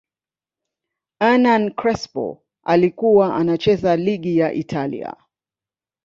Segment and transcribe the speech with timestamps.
[1.19, 5.15] ernan Crespo alikuwa anacheza ligi ya Italia